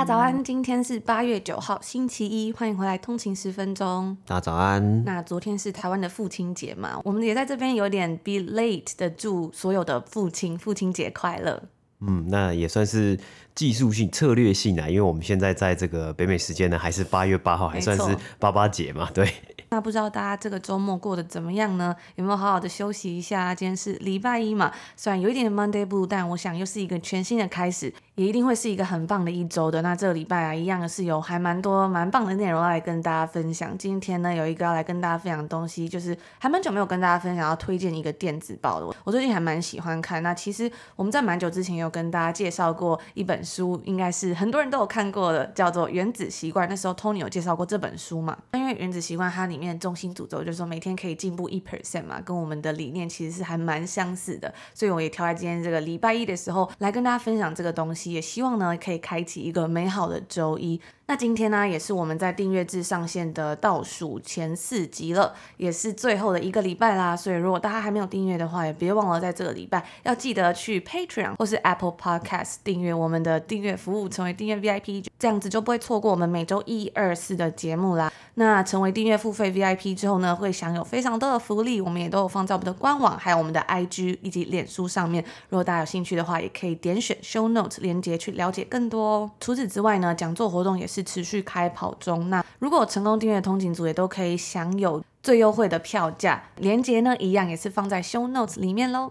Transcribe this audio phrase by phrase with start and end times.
[0.00, 4.16] 家早安，今天是八月九号，星期一，欢迎回来通勤十分钟。
[4.24, 5.04] 大家早安。
[5.04, 11.64] 那昨天是台湾的父亲节嘛，我们也在这边有点 be late 的祝所有的父亲父亲节快乐。
[12.00, 13.20] 嗯，那也算是
[13.54, 19.30] 技术性、策略性啊，因为我们现在在这个北美时间呢，还是八月八号，还算是八八节嘛，对。
[19.72, 21.94] 那不知道大家这个周末过得怎么样呢？
[22.16, 23.54] 有没有好好的休息一下？
[23.54, 29.80] 今天是礼拜一嘛，虽然有一点点 Monday Blue，但我想又是一个全新的开始，也一定会是一个很棒的一周的。
[29.80, 33.74] 那这个礼拜啊，一样是有还蛮多蛮棒的内容要来跟大家分享。
[33.78, 38.94] 今天呢，有一个要来跟大家分享的东西，就是还蛮久没有跟大家分享，要推荐一个电子报的。
[39.04, 40.22] 我最近还蛮喜欢看。
[40.22, 46.66] 那其实我们在蛮久之前有跟大家介绍过一本书，应该是很多人都有看过的，叫做《原子习惯》。
[46.70, 48.36] 那时候 Tony 有介绍过这本书嘛？
[48.52, 60.80] 那因为《原子习惯》它里面中心主轴就是说每天可以进步一 percent 嘛，跟我们的理念其实是还蛮相似的，所以我也挑在今天这个礼拜一的时候来跟大家分享这个东西，也希望呢可以开启一个美好的周一。
[61.06, 67.16] 那今天呢，也是我们在订阅制上线的倒数前四集了，也是最后的一个礼拜啦。
[67.16, 78.12] 所以如果大家还没有订阅的话，也别忘了在这个礼拜要记得去 Patreon 或是 Apple Podcast 订阅我们的订阅服务，成为订阅 VIP，这样子就不会错过我们每周一、二、四的节目啦。
[78.34, 85.24] 那成为订阅付费 VIP 之后呢，会享有非常多的福利，我们也都有放在我们的官网，还有我们的 IG 以及脸书上面。
[85.48, 89.30] 如果大家有兴趣的话，也可以点选 Show Notes 连接去了解更多哦。
[89.40, 91.00] 除此之外呢，讲座活动也是。
[91.10, 92.30] 持续开跑中。
[92.30, 99.10] 那如果成功订阅通勤族也都可以享有最优惠的票价，连接呢一样也是放在 show notes 里面喽。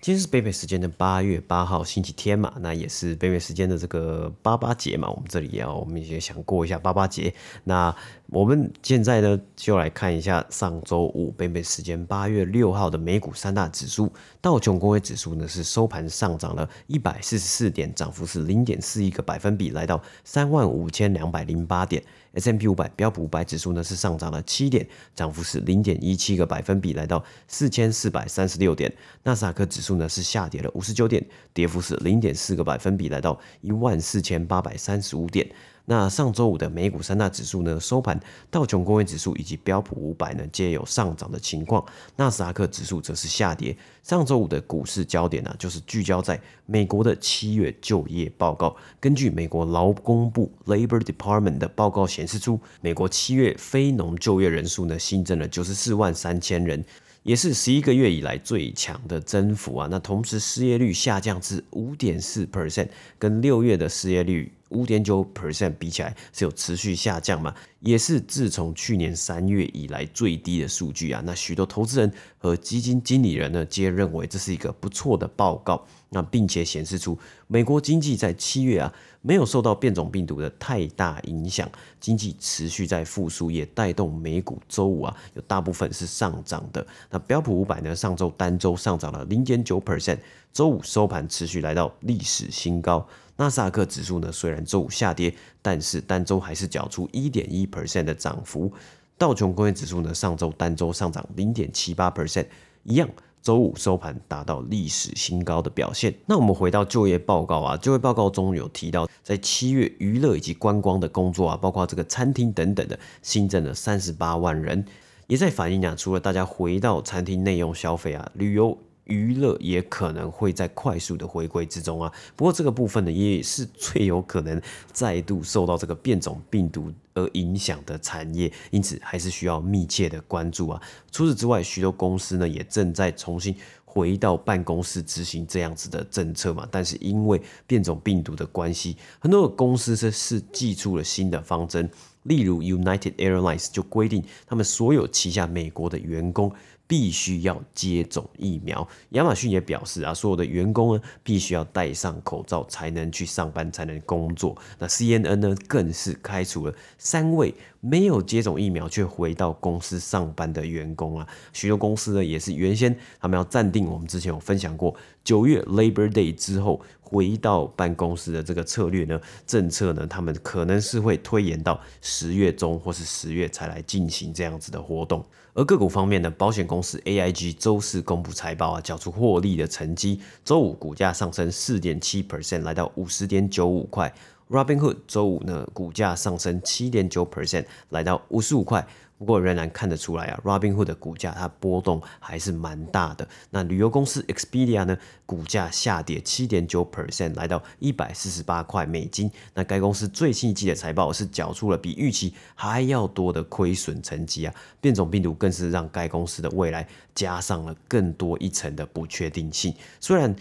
[0.00, 7.34] 今天是北美时间的八月八号星期天嘛，那也是北美时间的这个八八节嘛，我们这里也要我们也想过一下八八节。
[7.64, 7.94] 那
[8.30, 14.12] 我们现在呢就来看一下上周五北美时间八月六号的美股三大指数，
[14.42, 22.02] 道琼工业指数呢是收盘上涨了一百四十四点，涨幅是零点四一个百分比，来到三万五千两百零八点。
[22.34, 28.92] S M P 五百标普五百指数呢是上涨了七点，涨幅是零点一七个百分比，来到四千四百三十六点。
[29.22, 31.24] 纳斯达克指数呢是下跌了五十九点，
[31.54, 35.48] 跌幅是零点四个百分比，来到一万四千八百三十五点。
[35.90, 41.82] 那上周五的美股三大指数呢，收盘道琼工业指数以及标普五百呢皆有上涨的情况，
[42.16, 43.74] 纳斯达克指数则是下跌。
[44.02, 48.76] 上周五的股市焦点呢、啊，就是聚焦在美国的七月就业报告。
[49.00, 56.84] 根据美国劳工部 Labor Department 的报告显示出，美国七月非农就业人数呢新增了九十四万三千人，
[57.22, 59.88] 也是十一个月以来最强的增幅啊。
[59.90, 62.88] 那同时失业率下降至五点四 percent，
[63.18, 64.52] 跟六月的失业率。
[64.70, 71.22] 五点九 percent 比起来是有持续下降嘛，也是自从去年三月以来最低的数据啊。
[71.24, 75.86] 那许多投资人和基金经理人呢，皆认为这是一个不错的报告。
[76.10, 77.18] 那并且显示出
[77.48, 78.90] 美国经济在七月啊
[79.20, 81.70] 没有受到变种病毒的太大影响，
[82.00, 86.86] 经济持续在复苏，也带动美股周五啊有大部分是上涨的。
[87.10, 90.18] 那标普五百呢，上周单周上涨了零点九 percent，
[90.52, 93.06] 周五收盘持续来到历史新高。
[93.36, 98.72] 纳斯达克指数呢，虽然周五下跌，但是单周还是缴出一点一 percent 的涨幅。
[99.16, 102.46] 道琼工业指数呢，上周单周上涨零点七八 percent，
[102.84, 103.08] 一样，
[103.42, 106.14] 周五收盘达到历史新高的表现。
[106.26, 114.84] 那我们回到就业报告啊，就业报告中有提到，在七月娱乐以及观光的工作啊，包括这个餐厅等等的，新增了三十八万人，
[115.26, 118.76] 也在反映啊，除了大家回到餐厅内用消费啊，旅游。
[119.08, 124.60] 娱乐也可能会在快速的回归之中啊，不过这个部分呢，也是最有可能
[124.92, 130.80] 再度受到这个变种病毒而影响的产业，因此还是需要密切的关注啊。
[131.10, 133.54] 除此之外，许多公司呢也正在重新
[133.84, 141.90] 回到办公室执行这样子的政策嘛，但是因为变种病毒的关系，很多的公司是是祭出了新的方针，
[142.24, 146.52] 例如 United Airlines 就规定他们所有旗下美国的员工。
[146.88, 148.88] 必须要接种疫苗。
[149.10, 154.56] 亚马逊也表示啊，所有的员工呢，必须要戴上口罩才能去上班，才能工作。
[154.78, 161.26] 那 CNN 呢，更是开除了三位没有接种疫苗却回到公司上班的员工啊。
[161.52, 175.24] 许多公司呢，也是原先他们要暂定，我们之前有分享过九月 Labor Day 之后回到办公室的这个策略呢，政策呢，他们可能是会推延到十月中或是十月才来进行这样子的活动。
[175.54, 184.12] 而个股方面呢，保险公司 AIG 周四公布财报啊，缴出获利的成绩，周五股价上升四点七 percent，来到五十点九五块。
[184.50, 188.86] Robinhood 周五呢，股价上升七点九 percent，来到五十五块。
[189.18, 193.28] 不过仍然看得出来啊，Robinhood 的股价它波动还是蛮大的。
[193.50, 194.96] 那旅游公司 Expedia 呢，
[195.26, 199.28] 股价下跌七点九 percent，来到一百四十八块美金。
[199.54, 204.54] 那该公司最新一季的财报是缴出了比预期还要多的亏损成绩啊。
[204.80, 209.74] 变种病毒更是让该公司的未来加上了更多一层的不确定性。
[209.98, 210.34] 虽然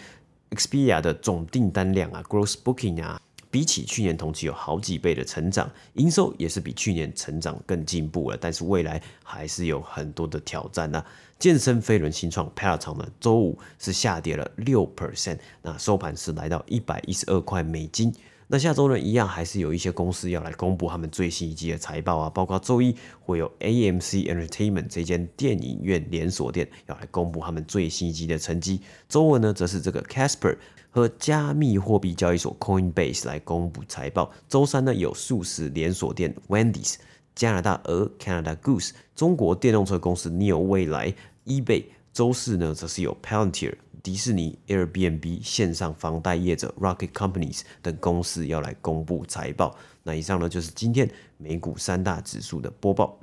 [0.51, 3.19] Expedia 的总订单量啊，Gross Booking 啊。
[3.49, 8.37] 比起去年同期有好几倍的成长，营收也是比去年成长更进步了。
[8.39, 11.03] 但是未来还是有很多的挑战呢、
[11.39, 18.13] 健身飞轮新创 Peloton 呢，周五是下跌了六 percent，那收盘是来到一百一十二块美金。
[18.47, 28.81] 那下周呢，一样还是有一些公司要来公布他们最新一季的财报啊，包括周一会有 AMC Entertainment 这间电影院连锁店要来公布他们最新一季的成绩。
[29.09, 30.57] 周二呢，则是这个 Casper。
[30.89, 34.31] 和加密货币交易所 Coinbase 来公布财报。
[34.49, 36.95] 周三呢，有素食连锁店 Wendy's、
[37.35, 41.13] 加拿大鹅 Canada Goose、中国电动车公司 NIO 未来、
[41.45, 41.83] eBay。
[42.17, 49.77] 周四呢，则是有 Palantir、迪士尼、Airbnb、线上房贷业者 Rocket Companies 等公司要来公布财报。
[50.01, 53.19] 那以上呢，就是今天美股三大指数的播报。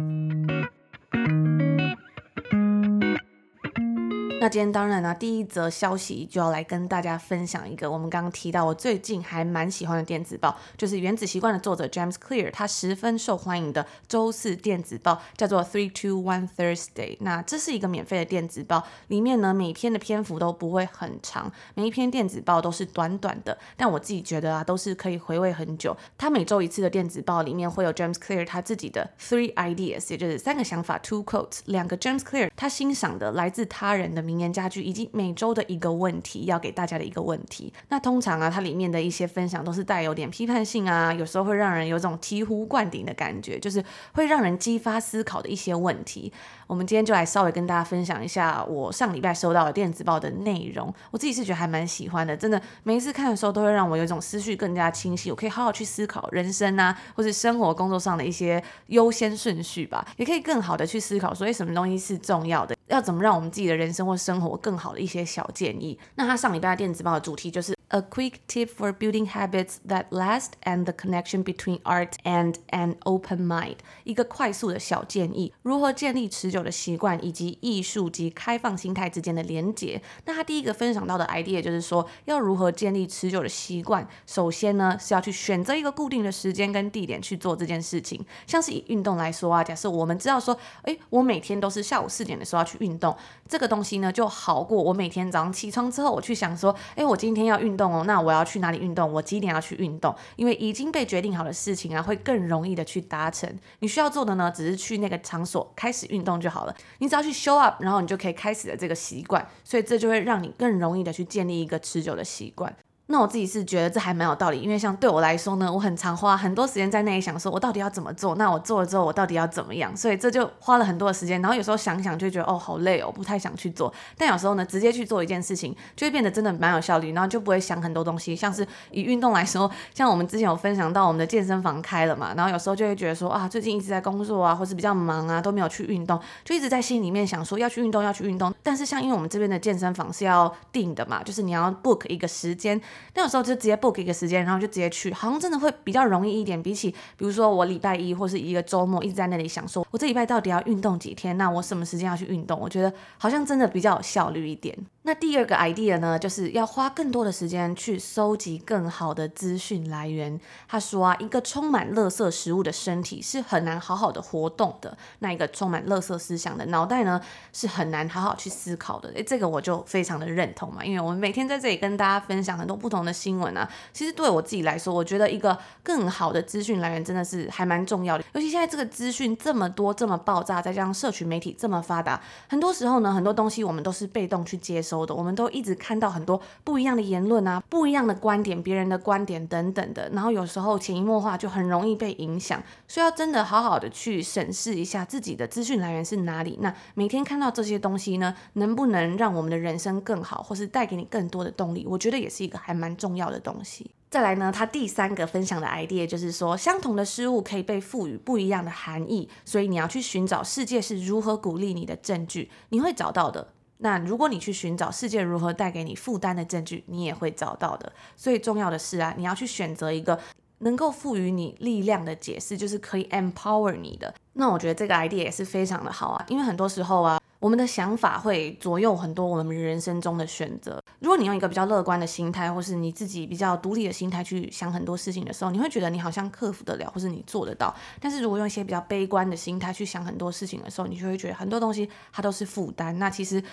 [4.44, 17.16] 那今天当然呢、第一则消息就要来跟大家分享一个我们刚刚提到我最近还蛮喜欢的电子报，就是《原子习惯》的作者 James Clear，他十分受欢迎的周四电子报叫做 Three Two One Thursday。
[17.20, 25.96] 那这是一个免费的电子报，里面呢每篇的篇幅都不会很长，每一篇电子报都是短短的，但我自己觉得啊都是可以回味很久。
[26.18, 34.33] 他每周一次的电子报里面会有 James Clear 他自己的 Three Ideas，也就是三个想法 Two Quotes，两个 James Clear 他欣赏的来自他人的名。
[34.34, 37.72] 名言佳句，以及每周的一个问题，要给大家的一个问题。
[37.88, 43.82] 那通常啊，它里面的一些分享都是带有点批判性啊，有时候会让人有种醍醐灌顶的感觉，就是
[44.12, 46.32] 会让人激发思考的一些问题。
[46.66, 50.92] 我们今天就来稍微跟大家分享一下我上礼拜收到的电子报的内容。
[51.12, 62.73] 我自己是觉得还蛮喜欢的，真的每一次看的时候都会让我有一种思绪更加清晰，我可以好好去思考人生啊，或是生活工作上的一些优先顺序吧，也可以更好的去思考说，诶，什么东西是重要的。
[62.88, 65.98] 要怎么让我们自己的人生或生活更好的一些小建议？
[66.16, 72.96] 那他上礼拜的电子报的主题就是 A quick tip for building habits that last and the connection between art and an
[73.04, 73.76] open mind。
[74.02, 80.02] 一个快速的小建议，如何建立持久的习惯，以及艺术及开放心态之间的连结。
[80.24, 84.06] 那他第一个分享到的 idea 就是说，要如何建立持久的习惯？
[84.26, 88.24] 首先呢，是要去选择一个固定的时间跟地点去做这件事情。
[88.46, 92.74] 像是以运动来说啊，假设我们知道说，诶，我每天都是下午四点的时候要去。
[92.80, 93.16] 运动
[93.48, 99.12] 这个东西呢，就好过我每天早上起床之后，我去想说，哎，我今天要运动哦，那我要去哪里运动？
[99.12, 100.14] 我几点要去运动？
[100.36, 103.52] 因为已经被决定好的事情啊，会更容易的去达成。
[103.80, 106.74] 你需要做的呢，只是去那个场所开始运动就好了。
[106.98, 109.46] 你只要去 show up，然后你就可以开始了这个习惯。
[109.64, 112.74] 所以这就会让你更容易的去建立一个持久的习惯。
[113.06, 118.34] 那我自己是觉得这还蛮有道理，因为像对我来说呢，我很常花很多时间在那里想说，我到底要怎么做？
[118.36, 119.94] 那我做了之后，我到底要怎么样？
[119.94, 121.40] 所以这就花了很多的时间。
[121.42, 123.92] 然后有时候想想就觉得哦，好累哦，不太想去做。
[124.16, 128.34] 但有时候呢，直接去做一件事情，就会变得真的蛮有效率，然后就不会想很多东西。
[128.34, 138.54] 像是以运动来说，像我们之前有分享到我们的健身房开了嘛，然后有时候就会觉得说啊，最近一直在工作啊，或是比较忙啊，都没有去运动，就一直在心里面想说要去运动，要去运动。
[138.62, 142.80] 但是像因为我们这边的健身房是要定的嘛，就是你要 book 一个时间，
[143.14, 143.74] 那有时候就直接。
[143.84, 146.62] book 一个时间，然后就直接去，好像真的会比较容易一点。
[146.62, 151.36] 比起，比如说我礼拜一或是一个周末一直在那里想说，我这礼拜到底要运动几天？
[151.36, 152.58] 那我什么时间要去运动？
[152.58, 154.74] 我觉得好像真的比较有效率一点。
[155.06, 160.40] 那第二个 idea 呢，就是要花更多的时间去搜集更好的资讯来源。
[160.66, 164.96] 他说啊，一个充满垃圾食物的身体是很难好好的活动的。
[165.18, 167.20] 那一个充满垃圾思想的脑袋呢，
[167.52, 169.10] 是很难好好去思考的。
[169.10, 173.68] 诶，这个我就非常的认同嘛，因为我们每天在这里跟大家分享很多不同的新闻啊。
[173.92, 178.24] 其实对我自己来说，我觉得一个更好的资讯来源真的是还蛮重要的。
[178.32, 182.18] 尤其现在这个资讯这么多、这么爆炸，再加上社群媒体这么发达，
[182.48, 184.93] 很多时候呢，很多东西我们都是被动去接受。
[184.96, 196.58] 我们都一直看到很多不一样的言论啊，不一样的观点，别人的观点等等的，然后有时候潜移默化就很容易被影响，所以要真的好好的去审视一下自己的资讯来源是哪里。
[196.60, 201.86] 那每天看到这些东西呢，能不能让我们的人生更好，或是带给你更多的动力？
[201.88, 203.90] 我觉得也是一个还蛮重要的东西。
[204.10, 213.48] 再来呢，他第三个分享的 idea 就是说，相同的事物可以被赋予不一样的含义，所以你要去寻找世界是如何鼓励你的证据，你会找到的。
[213.84, 217.92] 那如果你去寻找世界如何带给你负担的证据，你也会找到的。
[218.16, 220.18] 所以重要的是啊，你要去选择一个
[220.60, 224.14] 能够赋予你力量的解释，就是可以 empower 你的。
[224.32, 227.20] 那我觉得这个 idea 也是非常的好啊，因为很多时候啊。
[227.40, 230.82] 我们的想法会左右很多我们人生中的选择。
[231.00, 237.74] 如果你用一个比较乐观的心态，或是你自己比较独立的心态去想很多事情的时候，你会觉得你好像克服得了，或是你做得到。
[238.00, 242.98] 但是如果用一些比较悲观的心态去想很多事情的时候，你就会觉得很多东西它都是负担。
[242.98, 243.44] 那其实。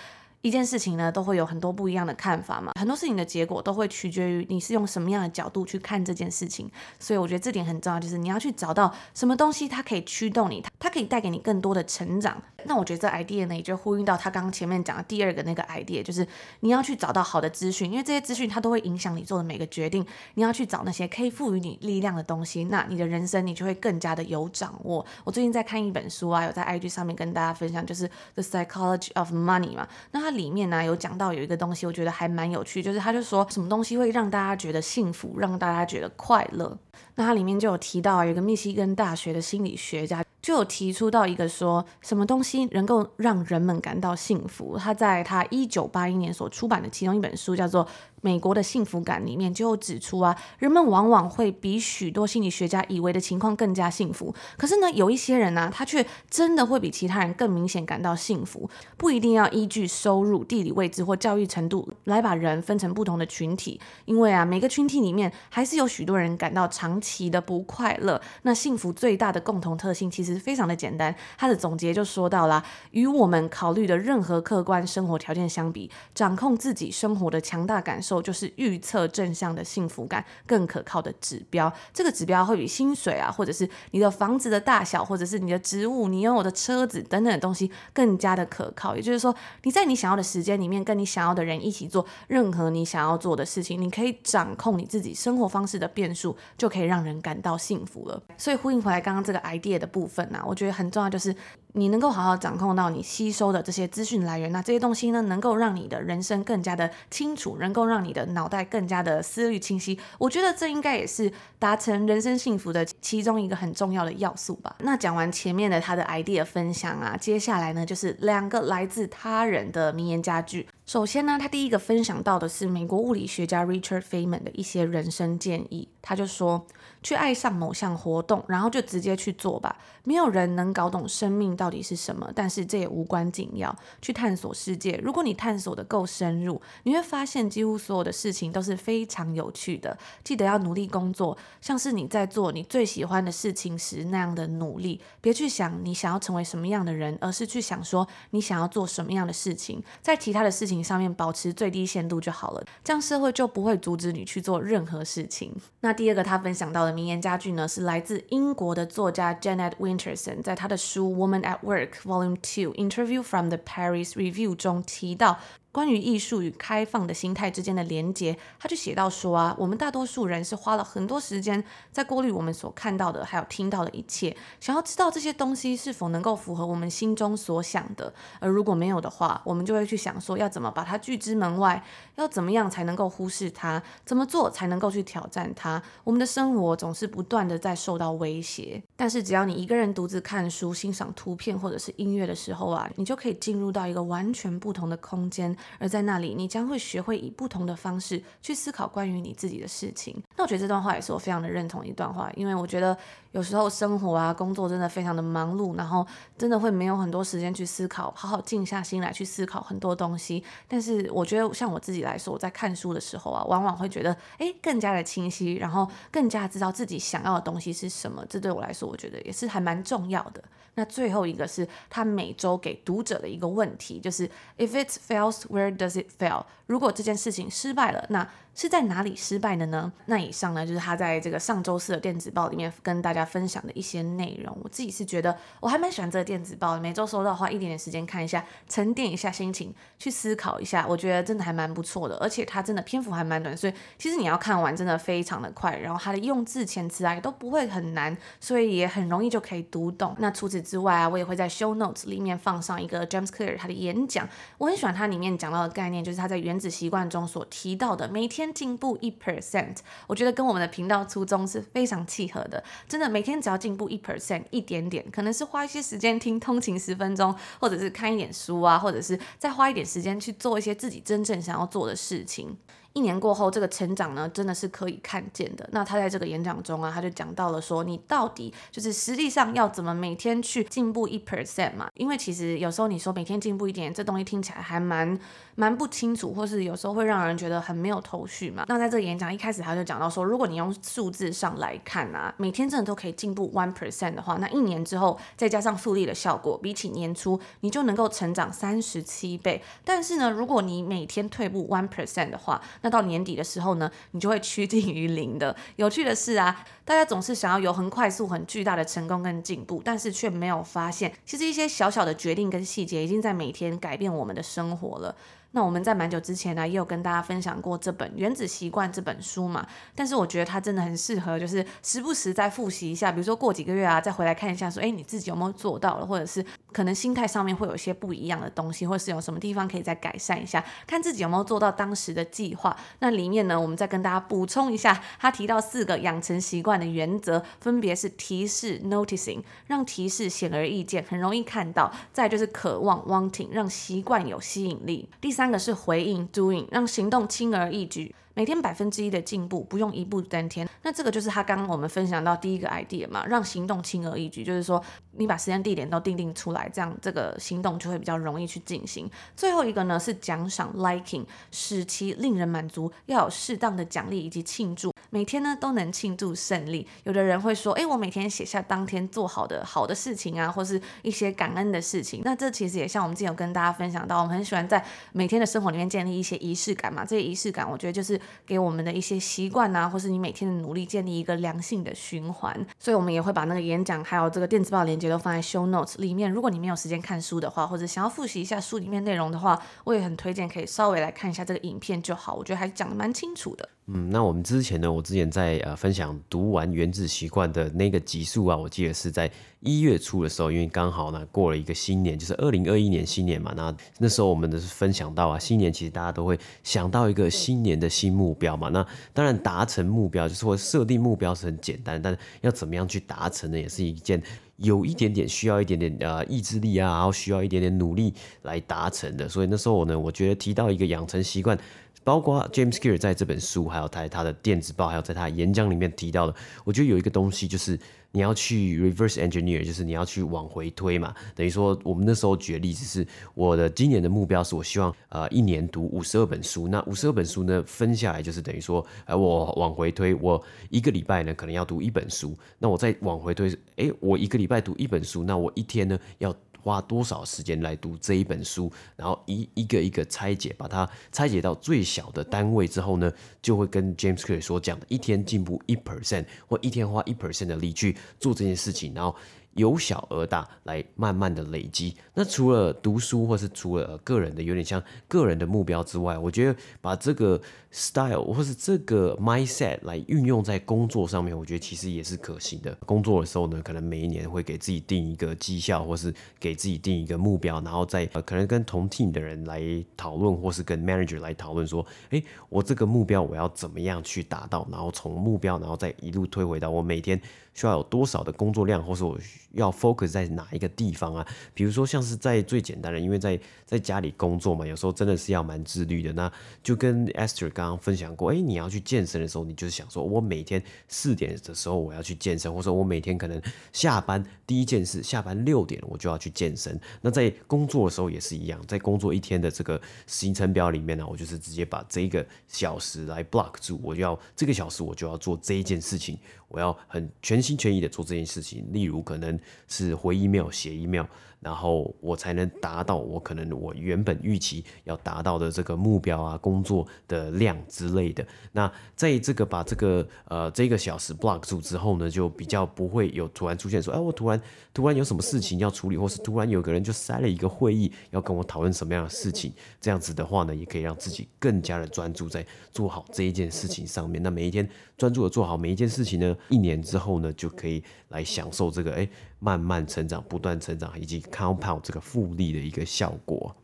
[0.42, 2.72] 一件事情呢，都会有很多不一样的看法嘛。
[2.78, 6.70] 很多事情的结果都会取决于你是用什么样的角度去看这件事情。
[6.98, 12.42] 所以我觉得这点很重要，就是你要去找到什么东西它可以驱动你，它可以带给你更多的成长。
[12.64, 16.26] 那我觉得这 idea 呢，也就呼应到他刚刚前面讲的第二个那个 idea，就是
[16.60, 20.04] 你要去找到好的资讯，因为这些资讯它都会影响你做的每个决定。
[20.34, 25.04] 你要去找那些可以赋予你力量的东西，那你的人生你就会更加的有掌握。
[25.24, 29.88] 我最近在看一本书啊，有在 IG 上面跟大家分享，就是 The Psychology of Money 嘛。
[30.12, 36.76] 那它里面呢有讲到有一个东西，我觉得还蛮有趣，就是他就说什么东西会让大家觉得幸福，让大家觉得快乐。
[37.14, 40.24] 那它里面就有提到有一个密西根大学的心理学家。
[40.42, 44.76] 就有提出到一个说什么东西能够让人们感到幸福？
[44.76, 47.84] 他在他一九八一年所出版的其中一本书叫做
[48.20, 54.34] 《美国的幸福感》里面就有指出啊，人们往往会比许多心理学家以为的情况更加幸福。
[54.58, 58.68] 可是呢，有一些人呢、他却真的会比其他人更明显感到幸福。
[58.96, 68.20] 不一定要依据收入、地理位置或教育程度来把人分成不同的群体，因为啊，每个群体里面还是有许多人感到长期的不快乐。
[68.42, 70.31] 那幸福最大的共同特性其实。
[70.38, 81.72] 非常的简单，他的总结就说到了，与我们考虑的任何客观生活条件相比，掌控自己生活的强大感受，就是预测正向的幸福感更可靠的指标。
[81.92, 88.94] 这个指标会比薪水啊，或者是你的房子的大小，或者是你的职务、你拥有的车子等等的东西更加的可靠。
[88.96, 98.22] 也就是说，你在你想要的时间里面，跟你想要的人一起做任何你想要做的事情，你可以掌控你自己生活方式的变数，就可以让人感到幸福了。
[98.36, 100.21] 所以呼应回来刚刚这个 idea 的部分。
[100.30, 101.34] 那我觉得很重要，就是
[101.72, 109.98] 你能够好好掌控到你吸收的这些资讯来源，那这些东西呢，能够让你的人生更加的清楚，能够让你的脑袋更加的思虑清晰。
[110.18, 114.76] 我觉得这应该也是达成人生幸福的其中一个很重要的要素吧。
[114.80, 120.68] 那讲完前面的他的 idea 分享啊，接下来呢，就是两个来自他人的名言佳句。
[120.84, 126.66] 首先呢，他第一个分享到的是美国物理学家 Richard Feynman 的一些人生建议，他就说。
[127.04, 129.76] 去爱上某项活动，然后就直接去做吧。
[130.04, 133.74] 没有人能搞懂生命到底是什么，但是这也无关紧要。
[134.00, 139.96] 去探索世界，如果你探索得够深入，你会发现几乎所有的事情都是非常有趣的。
[140.24, 145.00] 记得要努力工作，像是你在做你最喜欢的事情时那样的努力。
[145.20, 149.82] 别去想你想要成为什么样的人，而是去想说你想要做什么样的事情。
[150.00, 155.54] 在其他的事情上面保持最低限度就好了，这样社会就不会阻止你去做任何事情。
[155.80, 156.92] 那第二个他分享到的。
[156.92, 165.39] 名言佳句呢，是来自英国的作家 Janet Winterson 在他的书《Woman at Work Volume Two: Interview from the Paris Review》中提到。
[165.72, 178.12] 关于艺术与开放的心态之间的连接，他就写到说啊，我们大多数人是花了很多时间在过滤我们所看到的，还有听到的一切，想要知道这些东西是否能够符合我们心中所想的。
[178.38, 181.82] 而如果没有的话，我们就会去想说，要怎么把它拒之门外，
[182.16, 185.82] 要怎么样才能够忽视它，怎么做才能够去挑战它。
[186.04, 195.56] 我们的生活总是不断的在受到威胁，但是只要你一个人独自看书、欣赏图片或者是音乐的时候啊，你就可以进入到一个完全不同的空间。
[195.78, 200.22] 而在那里，你将会学会以不同的方式去思考关于你自己的事情。
[200.36, 202.96] 那我觉得这段话也是我非常的认同一段话，因为我觉得
[203.32, 206.06] 有时候生活啊、工作真的非常的忙碌，然后
[206.38, 210.44] 真的会没有很多时间去思考，好好静下心来去思考很多东西。
[210.68, 218.24] 但是我觉得像我自己来说，我在看书的时候啊，往往会觉得诶更加的清晰，然后更加知道自己想要的东西是什么。
[218.28, 220.44] 这对我来说，我觉得也是还蛮重要的。
[220.74, 226.44] 那最后一个是他每周给读者的一个问题，就是 If it fails, where does it fail？
[226.66, 229.90] 如果这件事情失败了，那是在哪里失败的呢？
[230.06, 234.54] 那以上呢，就是他在这个上周四的电子报里面跟大家分享的一些内容。
[234.62, 242.14] 我自己是觉得我还蛮喜欢这个电子报的，每周收到花一点点时间看一下，沉淀一下心情，去思考一下，我觉得真的还蛮不错的。
[242.18, 245.74] 而且它真的篇幅还蛮短，所以其实你要看完真的非常的快。
[245.78, 250.14] 然后它的用字遣词啊也都不会很难，所以也很容易就可以读懂。
[250.18, 254.28] 那除此之外啊，我也会在 show notes 里面放上一个 James Clear 他的演讲，
[254.58, 258.41] 我很喜欢他里面讲到的概念，就是他在原子习惯中所提到的每天。
[258.42, 259.76] 天进步一 percent，
[260.08, 262.62] 我觉得跟我们的频道初衷是非常契合的。
[262.88, 272.56] 真的，每天只要进步一 percent，一点点，可能是花一些时间听通勤十分钟，或者是看一点书啊，或者是再花一点时间去做一些自己真正想要做的事情。
[272.94, 275.68] 一年过后，这个成长呢，真的是可以看见的。
[275.72, 281.88] 那他在这个演讲中啊，他就讲到了说，你到底就是实际上要怎么每天去进步一 percent 嘛？
[281.94, 285.18] 因为其实有时候你说每天进步一点，这东西听起来还蛮
[285.54, 288.64] 蛮不清楚，或是有时候会让人觉得很没有头绪嘛。
[288.68, 299.62] 那在这个演讲一开始，他就讲到说，如果你用数字上来看啊，每天真的都可以进步 one percent 的话，那一年之后再加上复利的效果，比起年初你就能够成长三十七倍。
[299.84, 305.56] 但是呢，如果你每天退步 one percent 的话，那到年底的时候呢，你就会趋近于零的。
[305.76, 315.16] 有趣的是啊，大家总是想要有很快速、很巨大的成功跟进步，但是却没有发现，其实一些小小的决定跟细节，已经在每天改变我们的生活了。
[315.52, 319.66] 那我们在蛮久之前呢，也有跟大家分享过这本《原子习惯》这本书嘛。
[319.94, 326.42] 但是我觉得它真的很适合，就是时不时再复习一下，比如说过几个月啊，再回来看一下，说，哎，你自己有没有做到了，或者是
[326.72, 332.74] 可能心态上面会有一些不一样的东西，或是有什么地方可以再改善一下，看自己有没有做到当时的计划。
[333.00, 345.41] 那里面呢，我们再跟大家补充一下，他提到四个养成习惯的原则，分别是提示 （noticing），让提示显而易见，很容易看到；再就是渴望 （wanting），让习惯有吸引力；第三。
[345.42, 348.14] 三个是回应，doing，让行动轻而易举。
[348.34, 350.68] 每天百分之一的进步，不用一步登天。
[350.82, 354.80] 那这个就是他刚刚我们分享到第一个 idea 嘛，让行动轻而易举，就是说
[355.16, 359.10] 你把时间地点都定定出来，这样这个行动就会比较容易去进行。
[359.34, 364.91] 最后一个呢是奖赏 liking，使其令人满足，要有适当的奖励以及庆祝。
[365.12, 366.86] 每天呢都能庆祝胜利。
[367.04, 372.22] 有的人会说，诶，我每天写下当天做好的好的事情啊，或是一些感恩的事情。
[372.24, 377.04] 那这其实也像我们之前有跟大家分享到，我们很喜欢在每天的生活里面建立一些仪式感嘛。
[377.04, 378.18] 这些仪式感，我觉得就是。
[378.46, 382.54] 给我们的一些习惯啊，或是你每天的努力，建立一个良性的循环。
[382.78, 386.30] 所以，我们也会把那个演讲还有这个电子报链接都放在 show notes 里面。
[386.30, 392.34] 如果你没有时间看书的话，或者想要复习一下书里面内容的话，我也很推荐可以稍微来看一下这个影片就好。
[392.34, 393.68] 我觉得还讲得蛮清楚的。
[393.86, 403.52] 嗯，那我们之前呢，我之前在呃分享读完《原子习惯》的那个集数啊，我记得是在一月初的时候，因为刚好呢过了一个新年，就是二零二一年新年嘛。
[403.56, 408.68] 那那时候我们的是分享到啊，新年其实大家都会想到一个新年的新目标嘛。
[408.68, 414.22] 那当然达成目标就是说设定目标是很简单，但要怎么样去达成呢，也是一件
[414.56, 418.12] 有一点点需要一点点呃意志力啊，然后需要一点点努力
[418.42, 419.28] 来达成的。
[419.28, 421.58] 所以那时候我呢，我觉得提到一个养成习惯。
[422.04, 426.34] 包括 James Clear 在这本书，还有在他的电子报，还有在他演讲里面提到的，
[426.64, 427.78] 我觉得有一个东西就是
[428.10, 431.14] 你要去 reverse engineer，就是你要去往回推嘛。
[431.34, 436.68] 等于说，我们那时候举的例子是，我的今年的目标是我希望呃一年读五十二本书。
[436.68, 442.36] 那五十二本书呢，分下来就是等于说，呃，我往回推，我一个礼拜呢可能要读一本书。
[442.58, 446.34] 那我再往回推，哎，我一个礼拜读一本书，那我一天呢要。
[446.62, 459.14] 花多少时间来读这一本书，然后一一个一个拆解，把它拆解到最小的单位之后呢，就会跟 James Clear 所讲的，一天进步一 percent，或一天花一 percent 的力去做这件事情，然后。
[459.54, 461.94] 由小而大，来慢慢的累积。
[462.14, 472.76] 那除了读书，或是除了个人的有点像个人的目标之外，我觉得把这个 style 或是这个 mindset 来运用在工作上面，我觉得其实也是可行的。
[472.86, 479.62] 工作的时候呢，可能每一年会给自己定一个绩效，或是给自己定一个目标，然后再呃可能跟同 team 的人来
[479.96, 484.66] 讨论，或是跟 manager 来讨论说，诶，我这个目标我要怎么样去达到？
[484.70, 487.20] 然后从目标，然后再一路推回到我每天。
[487.54, 489.14] 需要有多少的工作量，或是我
[489.54, 491.26] 要 focus 在哪一个地方啊？
[491.54, 496.12] 比如说像是在最简单的，因为在在家里工作嘛，有时候真的是要蛮自律的。
[496.12, 496.30] 那
[496.62, 503.40] 就跟 Esther 刚刚分享过，哎、你要去健身的时候，你就是想说，我每天四点的时候我要去健身，或者说我每天可能
[503.72, 506.78] 下班第一件事，下班六点我就要去健身。
[507.00, 516.18] 那在工作的时候也是一样，在工作一天的这个行程表里面呢，我就是直接把这一个小时来 block 住，我就要这个小时我就要做这一件事情。
[516.48, 521.04] 我要很全心全意的做这件事情，例如可能是回一秒、写 email，
[521.40, 528.24] 然后我才能达到我可能我原本预期要达到的这个目标啊，工作的量之类的。
[528.52, 534.40] 那在这个把这个呃这个小时 block 住之后呢，就比较不会有突然出现说，哎，我突然
[534.72, 539.52] 突然有什么事情要处理，或是突然有个人就塞了一个会议要跟我讨论什么样的事情。
[539.80, 544.22] 这样子的话呢，也可以让自己更加的专注在做好这一件事情上面。
[544.22, 549.08] 那每一天专注的做好每一件事情呢，一年之后呢，就可以来享受这个哎
[549.42, 553.56] 慢慢成长、不断成长以及 compound 这个复利的一个效果。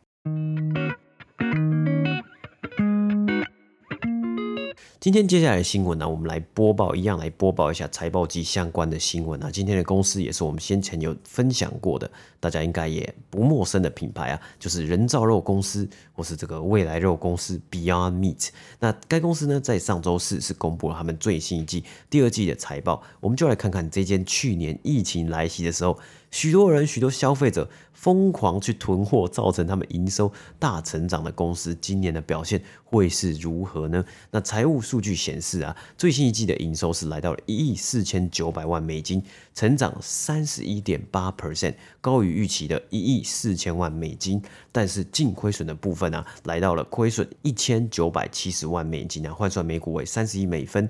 [5.09, 9.51] 今天接下来的新闻呢，我们来播报一样来播报一下财报季相关的新闻啊。
[9.51, 18.49] 今天的公司也是我们先前有分享过的，大家应该也不陌生的品牌啊，就是人造肉公司或是这个未来肉公司 Beyond Meat。
[18.81, 25.99] 那该公司呢，在上周四是公布了他们最新一季第二季的财报，我们就来看看这间去年疫情来袭的时候。
[26.31, 34.05] 许多人、许多消费者疯狂去囤货，造成他们营收大成长的公司，今年的表现会是如何呢？
[34.31, 39.23] 那财务数据显示啊，最新一季的营收是来到了一亿四千九百万美金，
[39.55, 44.41] 成长三十一点八 percent，高于预期的一亿四千万美金。
[44.71, 50.89] 但是净亏损的部分啊，来到了亏损一千九百七十万美金啊，换算每股为三十一美分，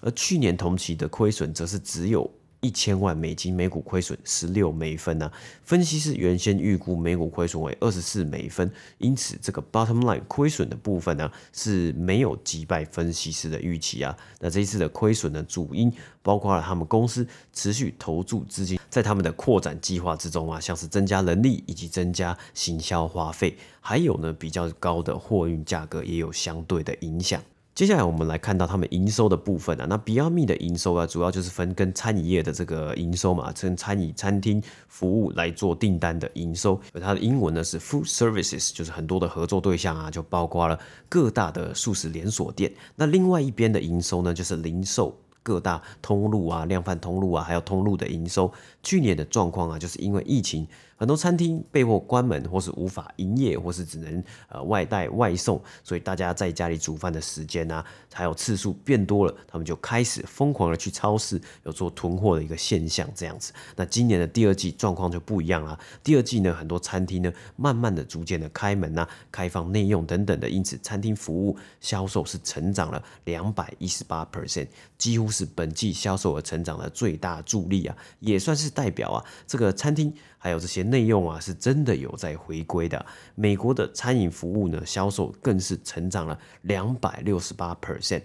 [0.00, 2.30] 而去年同期的亏损则是只有。
[2.66, 5.32] 一千万美金，每股亏损十六美分呢、啊？
[5.62, 14.16] 分析师原先预估每股亏损为二十四美分，因此这个 bottom line 亏损的部分呢、是没有击败分析师的预期啊。
[14.40, 27.40] 那这一次的亏损呢，主因包括了他们公司持续投注资金在他们的扩展计划之中啊，像是增加人力以及增加行销花费，还有呢比较高的货运价格也有相对的影响。
[27.76, 42.72] 接下来我们来看到他们营收的部分啊，那 Beyond Me 的营收啊，主要就是分跟餐饮业的这个营收嘛，跟餐饮餐厅服务来做订单的营收，而它的英文呢是 Food Services，就是很多的合作对象啊，就包括了各大的素食连锁店。
[42.94, 45.14] 那另外一边的营收呢，就是零售。
[45.42, 63.52] 各大通路啊，量贩通路啊，还有通路的营收，去年的状况啊，就是因为疫情，很多餐厅被迫关门，或是无法营业，或是只能呃外带外送，所以大家在家里煮饭的时间啊，还有次数变多了，他们就开始疯狂的去超市，有做囤货的一个现象，这样子。
[63.76, 74.66] 那今年的第二季状况就不一样了，第二季呢，很多餐厅呢，慢慢的、逐渐的开门啊，开放内用等等的，因此餐厅服务销售是成长了两百一十八 percent，
[74.98, 75.36] 几乎是。
[75.36, 83.04] 是本季销售额成长的最大助力啊，也算是代表啊，这个餐厅还有这些内用啊，是真的有在回归的。
[83.34, 88.22] 美国的餐饮服务呢，销售更是成长了两百六十八 percent。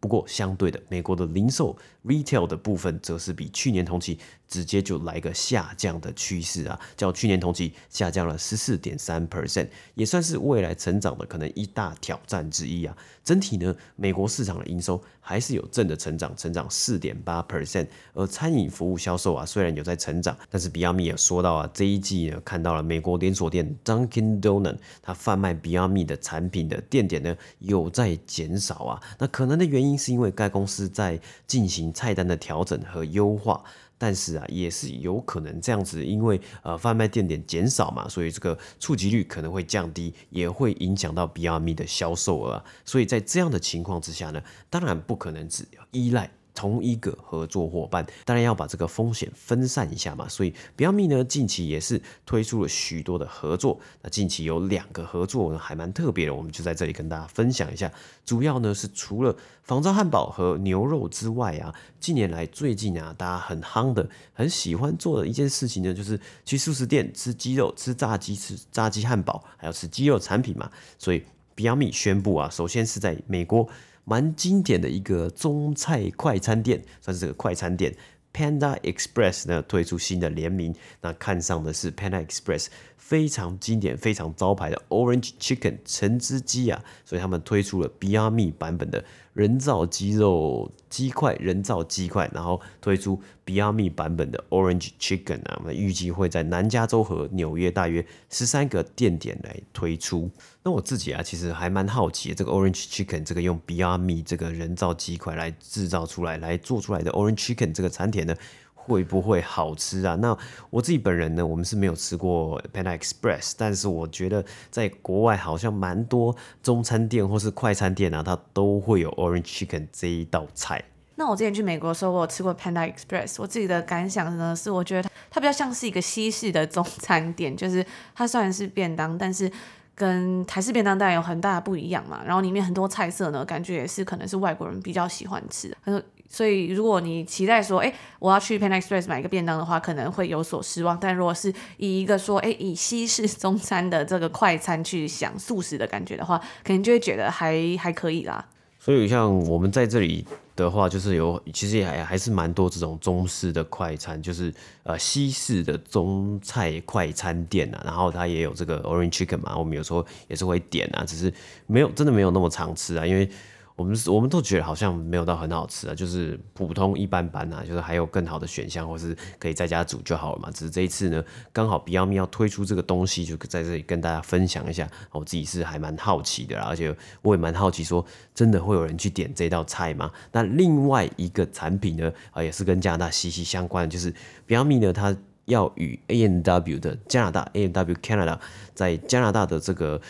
[0.00, 12.96] 不过相对的，美国的零售 retail 的部分，则是比去年同期直接就来个下降的趋势啊，较去年同期下降了十四点三 percent，也算是未来成长的可能一大挑战之一啊。
[13.24, 17.86] 整体呢，美国市场的营收还是有正的成长，成长四点八 percent。
[18.14, 29.00] 而餐饮服务销售啊，虽然有在成长，但是比亚米也说到啊，这一季呢，看到了美国连锁店 Dunkin' Donuts 它贩卖比亚米的产品的店点呢有在减少啊。
[29.20, 33.62] 那可能的原因是因为该公司在进行菜单的调整和优化。
[33.98, 42.60] 但是啊，也是有可能这样子，因为呃贩卖店点减少嘛，所以这个触及率可能会降低，也会影响到 brme 的销售额。
[42.84, 46.28] 所以在这样的情况之下呢，当然不可能只依赖。
[46.54, 50.28] 同一个合作伙伴，当然要把这个风险分散一下嘛。
[50.28, 53.80] 所以，Beyond Me 呢，近期也是推出了许多的合作。
[54.02, 57.90] 那近期有两个合作呢，还蛮特别的，我们就在这里跟大家分享一下。
[58.24, 70.70] 主要呢是除了仿造汉堡和牛肉之外啊，近年来最近啊，大家很夯的、很喜欢做的一件事情呢，就是去素食店吃鸡肉、吃炸鸡、吃炸鸡汉堡，还有吃鸡肉产品嘛。
[70.98, 71.22] 所以
[71.56, 73.68] ，Beyond Me 宣布啊，首先是在美国。
[74.04, 77.94] 蛮经典的一个中菜快餐店，算是这个快餐店。
[78.32, 82.68] Panda Express 呢，推出新的联名，那看上的是 Panda Express
[83.04, 89.04] 非常经典、非常招牌的 Orange Chicken 橙汁鸡啊，所以他们推出了 Biome 版本的。
[89.34, 100.30] 人造鸡肉鸡块，人造鸡块，然后推出 Biome 版本的 Orange Chicken 啊，我们预计会在南加州和纽约大约十三个店点来推出。
[100.62, 108.36] 那我自己啊，其实还蛮好奇，这个 Orange Chicken 这个用 Beyond Meat 这个人造鸡块来制造出来、来做出来的 Orange Chicken 这个餐点呢，
[108.84, 110.16] 会不会好吃啊？
[110.16, 110.36] 那
[110.70, 120.82] 我自己本人呢，我们是没有吃过 Panda Express，但是我觉得在国外好像蛮多中餐店或是快餐店啊，它都会有 Orange Chicken 这一道菜。
[121.14, 129.50] 那我之前去美国的时候，我有吃过 Panda Express，我自己的感想呢是，我觉得它，它比较像是一个西式的中餐店，就是它虽然是便当，但是
[129.94, 132.22] 跟台式便当当然有很大的不一样嘛。
[132.24, 136.04] 然后里面很多菜色呢，感觉也是可能是外国人比较喜欢吃的。
[136.34, 140.98] 所以如果你期待说，哎，我要去 Panda Express 买一个便当的话，可能会有所失望。
[140.98, 148.42] 但如果是以一个说，哎，以西式中餐的这个快餐去想素食的感觉的话，可能就会觉得还还可以啦。
[148.78, 154.50] 所以像我们在这里的话，就是有其实也还还是蛮多这种中式的快餐，就是
[154.84, 161.30] 呃西式的中菜快餐店啊，然后它也有这个 Orange Chicken 嘛，我们有时候也是会点啊，只是
[161.66, 163.28] 没有真的没有那么常吃啊，因为。
[163.74, 170.50] 我们我们都觉得好像没有到很好吃啊，就是普通一般般啊，就是还有更好的选项，或是可以在家煮就好了嘛。
[170.50, 174.88] 只是这一次呢，刚好 Beyond Me 要推出这个东西，就在这里跟大家分享一下。
[175.10, 178.04] 我自己是还蛮好奇的啦，而且我也蛮好奇说，
[178.34, 180.10] 真的会有人去点这道菜吗？
[180.32, 184.12] 那另外一个产品呢，啊，也是跟加拿大息息相关的，就是
[184.46, 188.38] Beyond Me 呢，它要与 ANW 的加拿大 ANW Canada
[188.74, 190.00] 在加拿大的这个。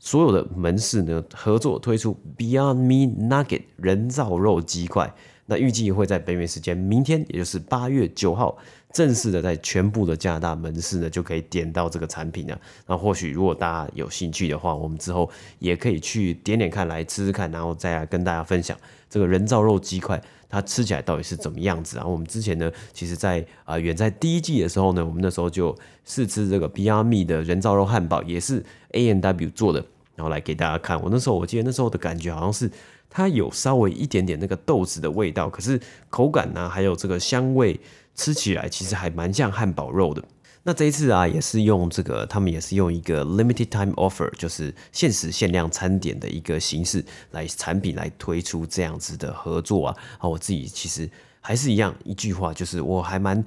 [0.00, 5.12] 所有的门市呢，合作推出 Beyond Meat Nugget 人造肉鸡块，
[5.46, 8.56] 那预计会在北美时间明天，也就是八月九号，
[8.92, 12.60] 正式的在全部的加拿大门市呢就可以点到这个产品了。
[12.86, 18.78] 那或许如果大家有兴趣的话，我们之后也可以去点点看，来吃吃看，然后再来跟大家分享
[19.10, 22.06] 这个人造肉鸡块它吃起来到底是怎么样子啊。
[22.06, 29.84] 我们之前呢，其实在啊远在第一季的时候呢，我们那时候就试吃这个 bme 的人造肉汉堡，也是 A N W 做的。
[30.16, 32.68] 然后来给大家看，我那时候我记得那时候的感觉好像是
[33.08, 35.80] 它有稍微一点点那个豆子的味道，可是
[36.10, 37.78] 口感呢、还有这个香味，
[38.16, 40.20] 吃起来其实还蛮像汉堡肉的。
[40.68, 49.96] 那这一次啊，也是用这个，他们也是用一个 limited time offer，就是限时限量餐点的一个形式来产品来推出这样子的合作啊。
[50.18, 53.42] 啊，我自己其实还是一样一句话，就是我还蛮。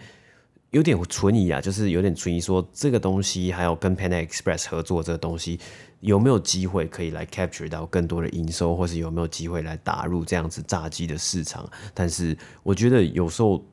[0.72, 5.60] 有点存疑啊，就是有点存疑，说这个东西还有跟 Panda Express 合作这个东西
[6.00, 11.70] 有没有机会可以来 capture 到更多的营收，或是有没有机会来打入这样子炸鸡的市场？
[11.94, 13.64] 但是我觉得有时候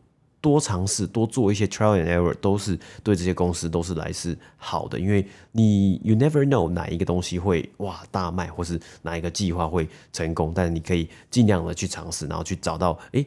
[0.40, 13.26] 多尝试、多做一些 trial and error 都是对这些公司都是来是好的，因为你 you never know 哪一个东西会哇大卖，或是哪一个计划会成功，但你可以尽量的去尝试，然后去找到诶。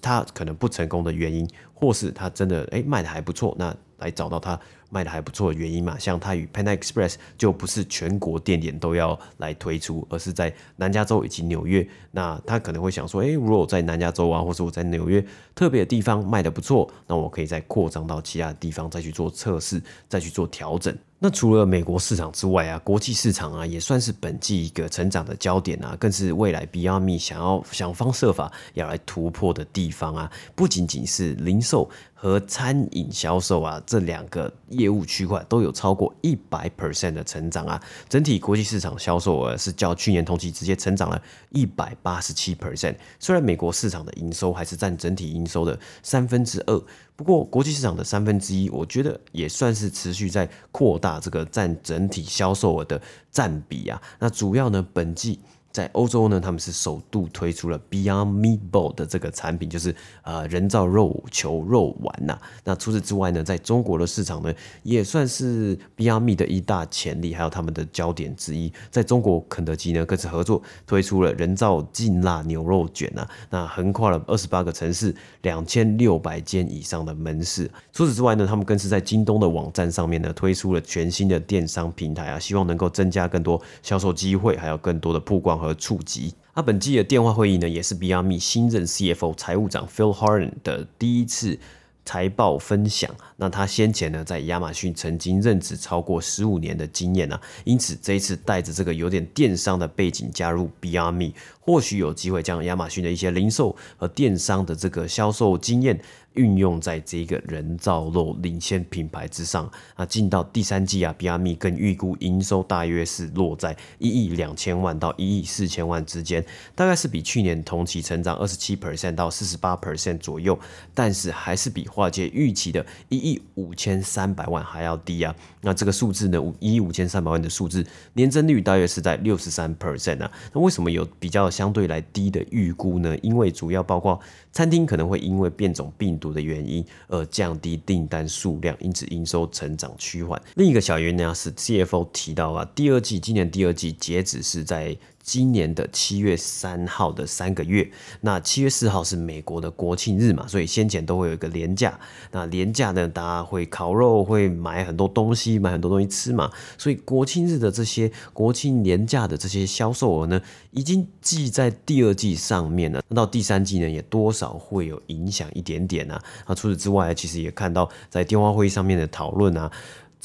[0.00, 4.58] 它可能不成功的原因，或是它真的诶卖的还不错，那来找到它
[4.90, 5.98] 卖的还不错的原因嘛。
[5.98, 11.86] 像它与 Panda Express 就不是全国店点都要来推出，而是在南加州以及纽约。
[12.12, 20.96] 那他可能会想说，诶，如果我在南加州啊，或是我在纽约特别的地方卖的不错，那我可以再扩张到其他的地方，再去做测试，再去做调整。
[21.24, 31.88] 那除了美国市场之外啊，国际市场啊也算是本季一个成长的焦点啊，更是未来 Beyond Meat 想要想方设法要来突破的地方啊，不仅仅是零售。
[32.16, 42.96] 和餐饮销售啊，这两个业务区块都有超过一百 percent 的成长啊，整体国际市场销售额是较去年同期直接成长了一百八十七 percent。
[43.20, 46.82] 虽然美国市场的营收还是占整体营收的三分之二，
[47.16, 53.00] 不过国际市场的三分之一，我觉得也算是持续在扩大这个占整体销售额的
[53.30, 54.00] 占比啊。
[54.18, 55.38] 那主要呢，本季。
[55.74, 68.72] 在欧洲呢，他们是首度推出了 Beyond Meatball 的这个产品，就是呃人造肉球肉丸呐、那除此之外呢，在中国的市场呢，也算是 Beyond Meat 的一大潜力，还有他们的焦点之一。
[68.88, 77.68] 在中国，肯德基呢更是合作推出了人造劲辣牛肉卷呐、那横跨了二十八个城市，两千六百间以上的门市。
[77.92, 85.63] 除此之外呢，他们更是在京东的网站上面呢推出了全新的电商平台啊，希望能够增加更多销售机会，还有更多的曝光。
[85.64, 86.34] 和触及。
[86.54, 91.58] 那本季的电话会议呢，也是 Beyond Meat 新任 CFO 财务长 Phil Hardin 的第一次
[92.04, 93.10] 财报分享。
[93.36, 106.00] 那他先前呢，在亚马逊曾经任职超过十五年的经验啊，因此这一次带着这个有点电商的背景加入 Beyond Meat，或许有机会将亚马逊的一些零售和电商的这个销售经验。
[106.34, 116.44] 运用在这个人造肉领先品牌之上啊，进到第三季啊，Beyond Meat 更预估营收大约是落在一亿两千万到一亿四千万之间，
[116.74, 120.58] 大概是比去年同期成长二十七 percent 到四十八 percent 左右，
[120.94, 125.34] 但是还是比华尔街预期的一亿五千三百万还要低啊。
[125.60, 130.30] 那这个数字呢，一亿五千三百万的数字，年增率大约是在六十三 percent 啊。
[130.52, 133.16] 那为什么有比较相对来低的预估呢？
[133.22, 134.18] 因为主要包括
[134.52, 140.40] 餐厅可能会因为变种病毒的原因而降低订单数量，因此营收成长趋缓。
[140.54, 151.98] 另一个小原因呢是 CFO 提到啊，第二季今年第二季截止是在今年的七月三号的三个月，那七月四号是美国的国庆日嘛，所以先前都会有一个连假。
[152.30, 156.52] 那连假呢，大家会烤肉，会买很多东西，买很多东西吃嘛。
[156.76, 160.38] 所以国庆日的这些国庆连假的这些销售额呢，
[160.72, 163.02] 已经记在第二季上面了。
[163.08, 166.22] 那到第三季呢，也多少会有影响一点点啊。
[166.46, 169.72] 那除此之外，其实也看到在电话会议上面的讨论啊。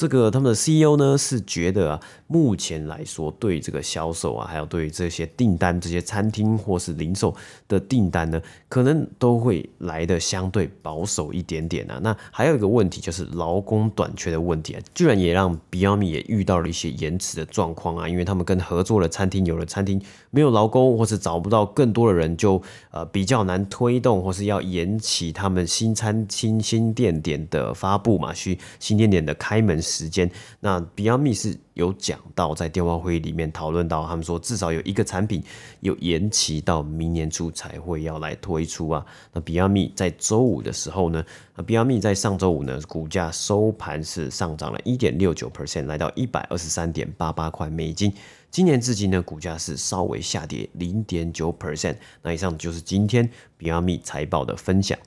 [0.00, 7.36] 这个他们的 CEO 呢是觉得啊，目前来说对这个销售啊，还有对这些订单，这些餐厅或是零售
[7.68, 12.00] 的订单呢，可能都会来的相对保守一点点啊。
[12.02, 29.78] 那还有一个问题就是劳工短缺的问题啊，居然也让 Beyond 也遇到了一些延迟的状况啊，因为他们跟合作的餐厅，有的餐厅没有劳工，或是找不到更多的人就，呃比较难推动，或是要延期他们新餐厅新店点的发布嘛，需新店点的开门。
[29.90, 35.42] 时间，那 Beyond Meat 是有讲到，在电话会议里面讨论到，他们说至少有一个产品
[35.80, 39.04] 有延期到明年初才会要来推出啊。
[39.32, 41.24] 那 Beyond Meat 在周五的时候呢，
[41.56, 48.12] 那 Beyond Meat 在上周五呢，股价收盘是上涨了一点六九 percent，来到一百二十三点八八块美金。
[48.50, 51.96] 今年至今呢，股价是稍微下跌零点九 percent。
[52.22, 54.98] 那以上就是今天 Beyond Meat 财报的分享。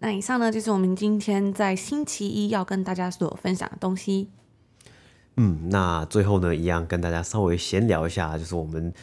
[0.00, 4.30] 那以上呢，就是我们今天在星期一要跟大家所分享的东西。
[5.36, 8.94] 嗯，那最后呢，一样跟大家稍微闲聊一下，就是我们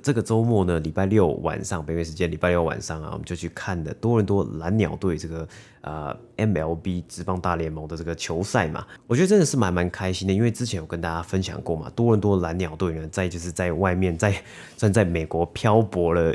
[0.00, 5.48] 这个周末呢，礼拜六晚上北美时间礼拜六晚上啊，我们就去看的多伦多蓝鸟队这个
[5.80, 8.86] 呃 MLB 职棒大联盟的这个球赛嘛。
[9.08, 14.32] 我觉得真的是蛮蛮开心的，因为之前有跟大家分享过嘛，多伦多蓝鸟队呢，在就是在外面在
[14.76, 16.32] 算在美国漂泊了。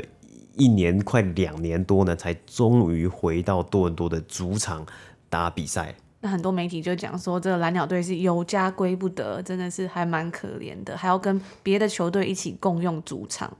[0.56, 4.84] 一年快两年多呢，才终于回到多伦多的主场
[5.28, 5.94] 打比赛。
[6.20, 13.50] 那很多媒体就讲说，这个蓝鸟队是有家归不得，真的是还蛮可怜的，还要跟别的球队一起共用主场。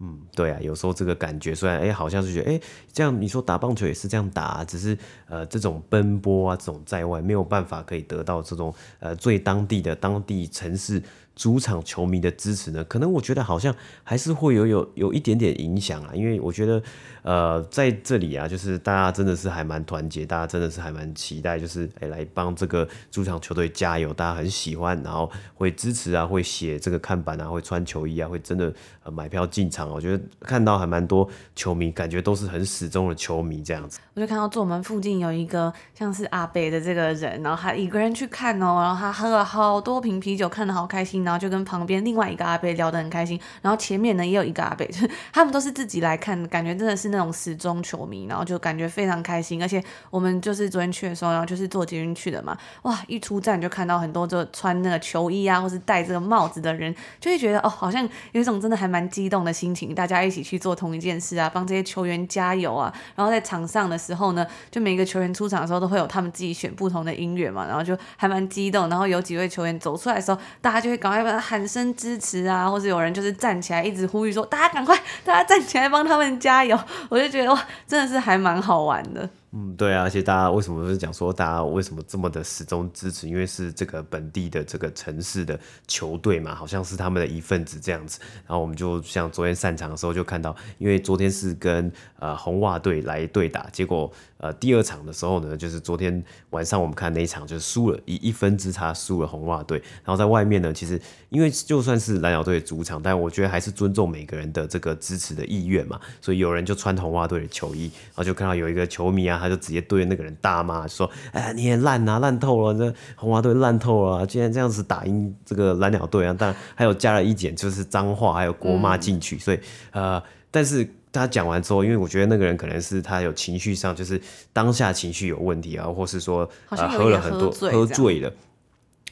[0.00, 2.60] 嗯，对啊，有时候这个感觉虽然哎，好像是觉得哎，
[2.92, 4.96] 这样你说打棒球也是这样打啊，只是
[5.26, 11.02] 呃这种奔波啊，这种在外没有办法可以得到这种呃最当地的当地城市。
[11.38, 13.72] 主场球迷的支持呢，可能我觉得好像
[14.02, 16.82] 还是会有有有一点点影响啊，因为我觉得，
[17.22, 28.74] 呃，在这里啊，就是大家真的是还蛮团结，大家真的是还蛮期待，就是诶、欸、来帮这个主场球队加油，大家很喜欢，然后会支持啊，会写这个看板啊，会穿球衣啊，会真的
[29.12, 29.88] 买票进场。
[29.88, 34.00] 我觉得看到还蛮多球迷，感觉都是很始终的球迷这样子。
[34.14, 41.27] 我就看到坐门附近有一个像是阿北的这个人，然后他一个人去看哦，然后他喝了好多瓶啤酒，看得好开心。
[41.28, 49.60] 然后就跟旁边另外一个阿贝聊得很开心，然后前面呢也有一个阿贝，就 是他们都是自己来看，感觉真的是那种死忠球迷，然后就感觉非常开心。
[49.60, 62.90] 而且我们就是昨天去的时候，然后就是坐捷运去的嘛，哇，一出站就看到很多就穿那个球衣啊，或是戴这个帽子的人，就会觉得哦，好像有一种真的还蛮激动的心情，大家一起去做同一件事啊，帮这些球员加油啊。
[63.14, 68.88] 然后在场上的时候呢，就每个球员出场的时候都会有他们自己选不同的音乐嘛，然后就还蛮激动。
[68.88, 71.68] 然后有几位球员走出来的时候，大家就会赶快喊。
[71.68, 76.78] 声支持啊，或是有人就是站起来一直呼吁说：“大家赶快，大家站起来帮他们加油！”
[77.10, 79.28] 我就觉得哇，真的是还蛮好玩的。
[79.52, 83.26] 嗯，对啊，而且大家为什么是讲说大家为什么这么的始终支持？
[83.26, 88.20] 因为是这个本地的这个城市的球队嘛，好像是他们的一份子这样子。
[88.46, 99.78] 然后我们就像昨天散场的时候就看到，因为昨天是跟呃红袜队来对打，结果呃第二场的时候呢，就是昨天晚上我们看那一场就是输了，以一分之差输了红袜队。
[100.04, 105.98] 然后在外面呢，其实因为就算是蓝鸟队主场，但我觉得还是尊重每个人的这个支持的意愿嘛。
[106.20, 109.37] 所以有人就穿红袜队的球衣，然后就看到有一个球迷啊。
[109.38, 112.74] 他就直接对那个人大骂，说：“哎，你也烂啊，烂透了！
[112.78, 116.34] 这红花队烂透了，竟然这样子打赢这个蓝鸟队啊！
[116.38, 119.36] 但还有加了一点，就是脏话，还有国骂进去。
[119.36, 119.60] 嗯、所以，
[119.92, 124.20] 呃，但是他讲完之后，因为我觉得那个人可能是他有情绪上，就是
[124.52, 128.32] 当下情绪有问题啊，或是说呃喝了很多喝醉了，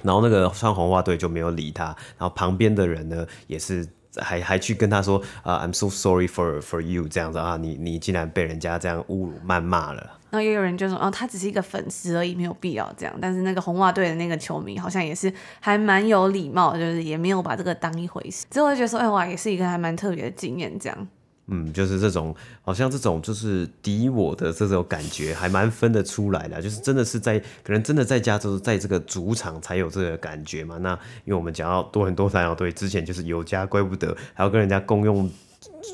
[0.03, 1.85] 然后那个穿红袜队就没有理他，
[2.19, 3.87] 然后旁边的人呢也是。
[4.23, 10.19] 还还去跟他说啊、，I'm so sorry for for you 这样子啊，你你竟然被人家这样侮辱谩骂了。
[10.29, 13.15] 然后也有人就说，哦，他只是一个粉丝而已，没有必要这样。
[13.23, 18.45] 但是那个红袜队的那个球迷好像也是还蛮有礼貌，就是也没有把这个当一回事。
[18.51, 21.09] 之后就觉得说，哎哇，也是一个还蛮特别的经验这样。
[21.49, 26.61] 嗯，就是这种，好像这种就是敌我的这种感觉，还蛮分得出来的。
[26.61, 30.77] 就是真的是在，可能真的在家就是，在这个主场才有这个感觉嘛。
[30.79, 30.93] 那
[31.25, 35.31] 因为我们讲到多很多蓝鸟队之前就是有家归不得，还要跟人家共用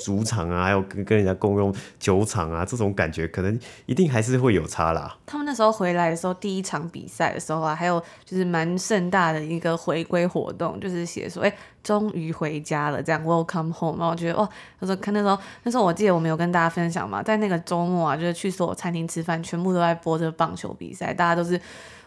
[0.01, 5.17] 主场啊，还有跟跟人家共用球场啊，这种感觉可能一定还是会有差啦。
[5.27, 11.53] 他们那时候回来的时候，第一场比赛的时候啊，还有就是蛮盛大的一个回归活动，就是写说，哎、
[11.83, 13.99] 终于回家了，这样 Welcome home。
[13.99, 14.49] 然后我觉得，哦，
[14.81, 21.61] 他说看那时候，那时候我记得我们有跟大家分享嘛，在那个周末啊，就是去所有餐厅吃饭，全部都在播这个棒球比赛，大家都是。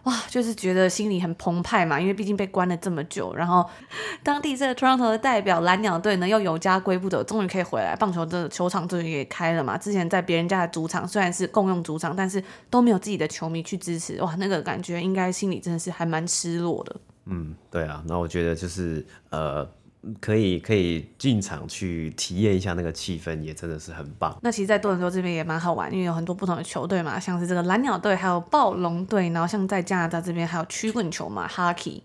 [0.06, 3.68] 哇，就是觉得心里很澎湃嘛，因为毕竟被关了这么久，然后
[4.24, 9.78] 当地这个 Toronto 的代表蓝鸟队呢又有家归不得，终于可以回来，棒球的球场终于也开了嘛。
[9.78, 16.96] 之前在别人家的主场，虽然是共用主场，但是都没有自己的球迷去支持，哇，那个感觉应该心里真的是还蛮失落的。
[17.26, 19.68] 嗯，对啊，那我觉得就是呃。
[20.20, 24.38] 可以可以进场去体验一下那个气氛，也真的是很棒。
[24.42, 32.02] 那其实，在多伦多这边也蛮好玩，因为有很多不同的球队嘛，像是这个蓝鸟队，还有暴龙队，然后像在加拿大这边还有曲棍球嘛，Hockey。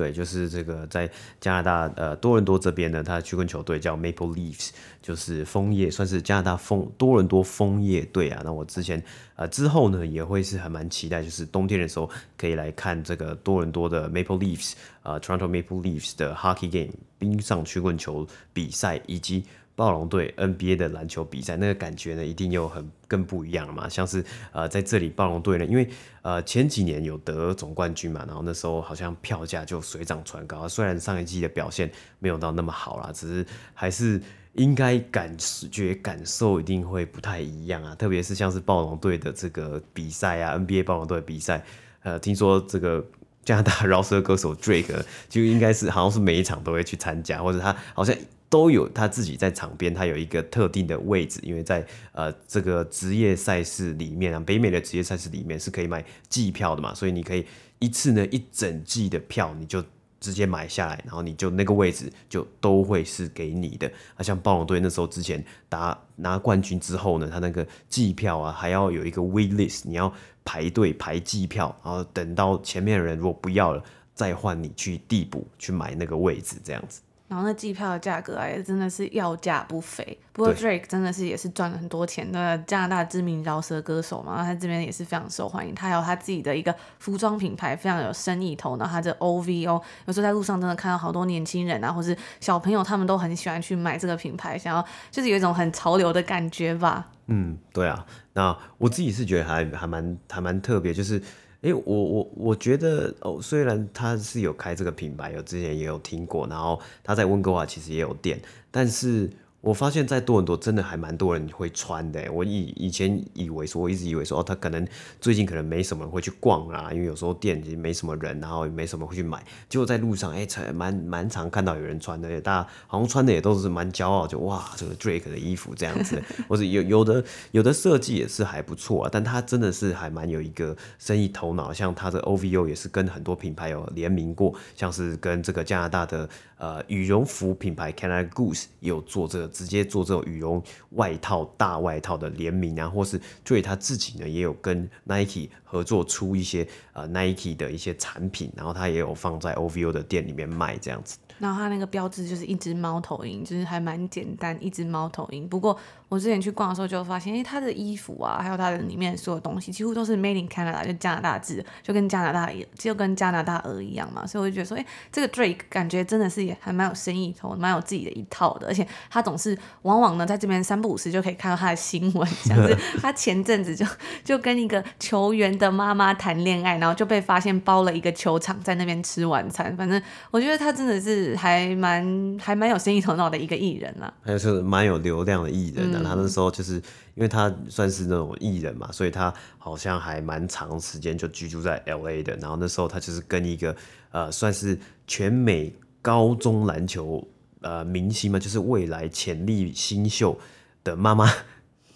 [0.00, 1.06] 对，就是这个在
[1.42, 4.70] 加拿大呃多伦多这边呢，他的曲棍球队叫 Maple Leafs，
[5.02, 8.40] 就是枫叶，算是加拿大枫多伦多枫叶队啊。
[8.42, 9.02] 那我之前
[9.36, 14.72] 呃之后呢也会是很蛮期待，就是冬天的时候可以来看这个多伦多的 Maple Leafs，
[15.02, 19.44] 呃 Toronto Maple Leafs 的 Hockey Game 冰上曲棍球比赛以及。
[19.80, 23.88] 暴龙队 NBA 的篮球比赛，那个感觉呢，一定又很更不一样了嘛。
[23.88, 24.22] 像是
[24.52, 25.88] 呃，在这里暴龙队呢，因为
[26.20, 30.68] 呃前几年有得总冠军嘛，然后那时候好像票价就水涨船高。
[30.68, 34.20] 虽然上一季的表现没有到那么好啦，只是还是
[34.52, 37.94] 应该感觉感受一定会不太一样啊。
[37.94, 41.64] 特别是像是暴龙队的这个比赛啊，NBA 暴龙队的比赛，
[42.02, 43.02] 呃，听说这个
[43.46, 48.14] 加拿大饶舌歌手 Drake 就应该是好像是每一场都会去参加，或者他好像。
[48.50, 57.46] 都有他自己在场边，他有一个特定的位置，因为在呃这个职业赛事里面啊，北美的职业赛事里面是可以买季票的嘛，所以你可以
[57.78, 59.82] 一次呢一整季的票你就
[60.18, 63.90] 直接买下来，然后你就那个位置就都会是给你的。
[64.16, 70.12] 啊，像暴龙队那时候之前打拿冠军之后呢，他那个季票啊还要有一个 wait list，你要
[70.44, 73.82] 排队排季票，然后等到前面的人如果不要了，
[74.12, 77.00] 再换你去递补去买那个位置这样子。
[77.30, 80.18] 然后那机票的价格啊，也真的是要价不菲。
[80.32, 85.72] 不过 Drake 真的是也是赚了很多钱的加拿大知名饶舌歌手嘛，他这边也是非常受欢迎。
[85.72, 88.84] 他还有他自己的一个服装品牌，非常有生意头脑。
[88.84, 97.10] 他的 OVO 有时候在路上真的看到好多年轻人啊，或是小朋友，他们都很喜欢去买这个品牌，想要就是有一种很潮流的感觉吧。
[97.28, 98.04] 嗯，对啊。
[98.32, 101.22] 那我自己是觉得还还蛮还蛮特别，就是。
[101.62, 108.40] 哎，我我我觉得哦，虽然他是有开这个品牌，有之前也有听过，然后他在温哥华其实也有店，
[108.70, 109.30] 但是。
[109.60, 112.32] 我发现，在多伦多真的还蛮多人会穿的。
[112.32, 114.86] 我以以前以为说，我一直以为说，哦，他可能
[115.20, 119.44] 最近可能没什么人会去逛啦，因为有时候店已经没什么人，然后也没什么会去买。
[119.68, 129.10] 结果在路上，哎，才蛮蛮常看到有人穿的，大家好像穿的也都是蛮骄傲，就哇，这个 Drake 的衣服这样子， 或者有有的有的设计也是还不错啊。
[129.12, 136.26] 但他真的是还蛮有一个生意头脑，像他的 OVO 也是跟很多品牌有联名过，像是跟这个加拿大的
[136.60, 139.50] 呃羽绒服品牌 Canada Goose 有做这个。
[139.60, 151.16] 直接做这种羽绒外套、大外套的联名啊，或是对他自己呢，也有跟 Nike 合作出一些呃 Nike 的一些产品，然后他也有放在 OVO 的店里面卖这样子。
[151.38, 155.48] 然后他那个标志就是一只猫头鹰，就是还蛮简单，一只猫头鹰。
[155.48, 155.74] 不过
[156.08, 164.26] 我之前去逛的时候就发现，哎，他的衣服啊，还有他的里面所有东西，几乎都是 Made in Canada，就加拿大制，就跟加拿大一，就跟加拿大鹅一样嘛。
[164.26, 168.66] 所以我就觉得说，哎，这个 Drake 感觉真的是也还蛮有生意头，蛮有自己的一套的。
[168.66, 173.86] 而且他总是往往呢，在这边三不五时就可以看到他的新闻，像是 他前阵子就
[174.22, 179.76] 就跟一个球员的妈妈谈恋爱，然后就被发现包了一个球场在那边吃晚餐。
[179.76, 180.02] 反正
[180.32, 181.20] 我觉得他真的是。
[181.36, 185.98] 还蛮还蛮有生意头脑的一个艺人啦，还有是蛮有流量的艺人的。
[185.98, 186.74] 嗯、他那时候就是
[187.14, 192.36] 因为他算是那种艺人嘛，所以他好像还蛮长时间就居住在 LA 的。
[192.36, 193.74] 然后那时候他就是跟一个
[194.12, 197.26] 呃算是全美高中篮球
[197.60, 200.38] 呃明星嘛，就是未来潜力新秀
[200.84, 201.30] 的妈妈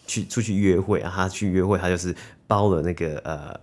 [0.07, 1.13] 去出去约会啊。
[1.15, 2.15] 他去约会，他就是
[2.47, 3.59] 包了那个呃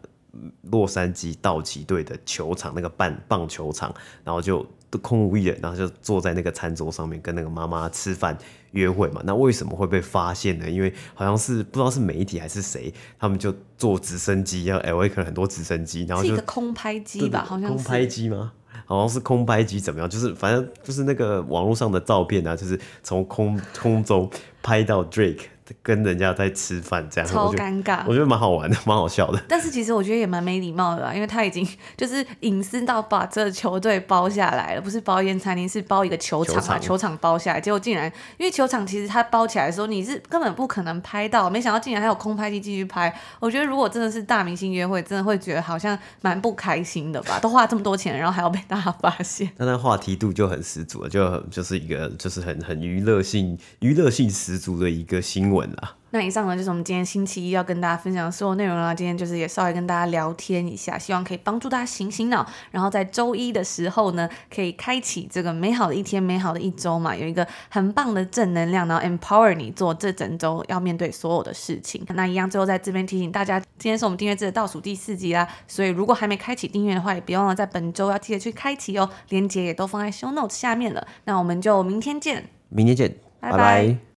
[0.64, 4.66] 洛杉矶道奇队的球场，那个棒棒球场，然后就。
[4.92, 8.38] 都空无一人，然后就坐在那个餐桌上面跟那个妈妈吃饭
[8.72, 9.22] 约会嘛。
[9.24, 10.70] 那为什么会被发现呢？
[10.70, 18.52] 因为好像是不知道是媒体还是谁，他们就坐直升机，然后 LA 可能很多直升机，然后就是一个空拍机吧，好像是空拍机吗？
[18.86, 20.10] 好像是空拍机怎么样？
[20.10, 24.30] 就是反正就是那个网络上的照片啊，就是从空空中
[24.62, 25.46] 拍到 Drake。
[25.82, 29.42] 跟人家在吃饭这样，超尴尬，我觉得蛮好玩的， 蛮好笑的。
[29.48, 43.14] 但是其实我觉得也蛮没礼貌的啦，因为他已经就是隐私到把这个球队包下来了，不是包一间餐厅，是包一个球场啊，球场，包下来，结果竟然因为球场其实他包起来的时候，你是根本不可能拍到，没想到竟然还有空拍机继续拍。
[43.40, 47.40] 我觉得如果真的是大明星约会，真的会觉得好像蛮不开心的吧？
[47.40, 49.50] 都花这么多钱，然后还要被大家发现。
[49.58, 55.96] 但那话题度就很十足了，就就是一个就是很很娱乐性娱乐性十足的一个新闻啦。
[56.14, 58.94] 那以上呢，就是我们今天星期一要跟大家分享的所有内容啦。
[58.94, 72.06] 今天就是也稍微跟大家聊天一下，希望可以帮助大家醒醒脑，然后在周一的时候呢，可以开启这个美好的一天、美好的一周嘛，有一个很棒的正能量，然后 empower 你做这整周要面对所有的事情。
[72.10, 79.10] 那一样，最后在这边提醒大家，今天是我们订阅制的倒数第四集啦，所以如果还没开启订阅的话，也别忘了在本周要记得去开启哦。
[79.30, 81.08] 链接也都放在 show notes 下面了。
[81.24, 83.58] 那我们就明天见，明天见，拜拜。
[83.58, 84.11] 拜拜。